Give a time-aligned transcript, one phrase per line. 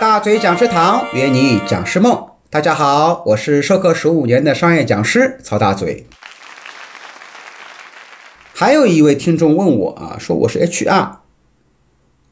[0.00, 2.30] 大嘴讲师堂约你讲师梦。
[2.48, 6.06] 大家好，我是授课十五年的商业讲师曹大嘴。
[8.54, 11.16] 还有一位听众问我啊，说我是 HR，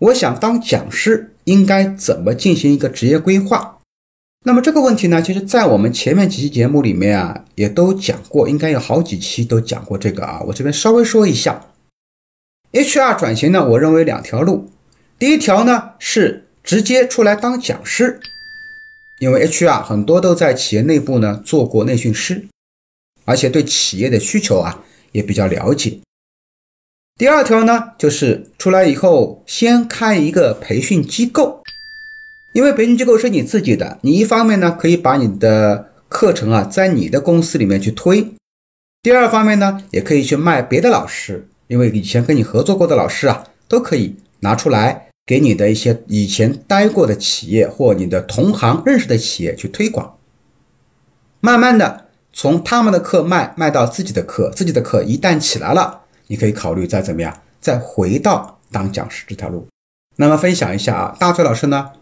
[0.00, 3.78] 我想当讲师，应该怎么进行一个职业规划？
[4.44, 10.42] 那么这个问题呢，其实在我们前面几期节目里面啊，也都讲过，应该有好几期都讲过这个啊。
[10.48, 11.66] 我这边稍微说一下
[12.72, 14.68] ，HR 转型呢，我认为两条路。
[15.16, 18.20] 第一条呢是直接出来当讲师，
[19.18, 22.46] 因为 HR 很多都在企业内部呢做过内训师，
[23.24, 26.00] 而且对企业的需求啊也比较了解。
[27.16, 31.62] 第二条呢就是出来以后先开一个培训机构。
[32.52, 38.34] 因为培训机构是你自己的，你一方面呢可以把你的课程啊在你的公司里面去推，
[39.00, 50.18] 第二方面呢也可以去卖别的老师，因为以前跟你合作过的老师啊都可以拿出来给你的一些以前待过的企业或你的同行认识的企业去推广，
[51.40, 59.66] 慢慢的从他们的课卖卖到自己的课，自己的课一旦起来了，你可以考虑再怎么样再回到当讲师这条路。
[60.16, 61.92] 那么分享一下啊，大嘴老师呢。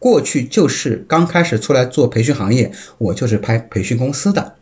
[0.00, 4.56] 过去就是刚开始出来做培训行业，我就是拍培训公司的。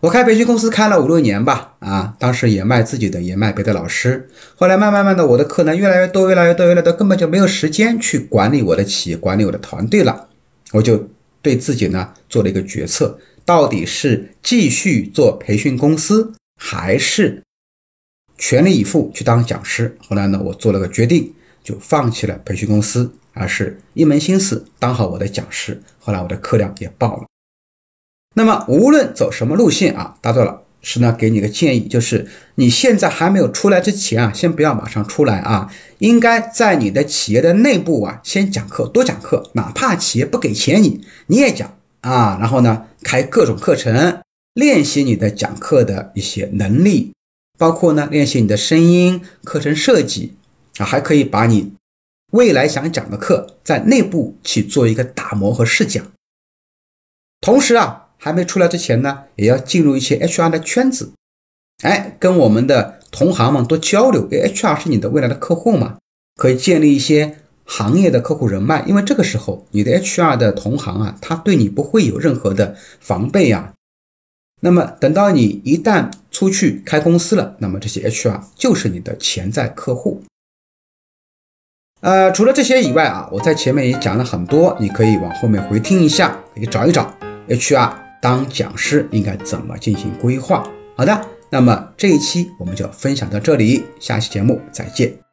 [0.00, 4.30] 我开培训公司开了五六年吧，啊，当时也卖自己的，也卖别的老师。
[4.56, 10.28] 后来慢慢慢的，我的课呢越来越多，越来越多，越来越多，根本就没有时间去管理我的企业，管理我的团队了。
[10.72, 11.10] 我就
[11.42, 17.42] 对自己呢做了一个决策，到底是继续做培训公司，还是
[18.38, 19.96] 全力以赴去当讲师？
[20.00, 23.12] 后来呢，我做了个决定，就放弃了培训公司。
[23.32, 27.29] 而是一门心思当好我的讲师，后来我的课量也爆了。
[28.34, 44.22] 那么无论走什么路线啊，大嘴老师呢给你个建议，就是你现在还没有出来之前啊，先不要马上出来啊，应该在你的企业的内部啊先讲课，多讲课，哪怕企业不给钱你你也讲啊，然后呢开各种课程，
[44.54, 47.12] 练习你的讲课的一些能力，
[47.58, 50.34] 包括呢练习你的声音、课程设计
[50.78, 51.72] 啊，还可以把你。
[52.32, 56.06] 未来想讲的课，在内部去做一个打磨和试讲，
[57.40, 61.14] 同时啊，还没出来之前呢，也要进入一些 HR 的圈子，
[61.82, 64.28] 哎，跟我们的同行们多交流。
[64.28, 65.96] HR 是你的未来的客户嘛，
[66.36, 68.84] 可以建立一些行业的客户人脉。
[68.86, 73.72] 因为这个时候，你的 HR 的同行啊，他对你不会有任何的防备啊。
[74.60, 80.22] 那么等到你一旦出去开公司了，那么这些 HR 就是你的潜在客户。
[82.02, 87.14] 呃，除了这些以外啊，我在前面也讲了很多，你可以往后面回听一下，可以找一找
[87.48, 90.66] HR 当讲师应该怎么进行规划。
[90.96, 95.29] 好的，那么这一期我们就分享到这里，下期节目再见。